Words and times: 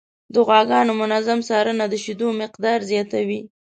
د 0.33 0.35
غواګانو 0.47 0.91
منظم 1.01 1.39
څارنه 1.47 1.85
د 1.89 1.93
شیدو 2.03 2.27
مقدار 2.41 2.79
زیاتوي. 2.91 3.39